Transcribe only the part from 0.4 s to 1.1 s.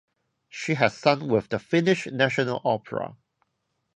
She has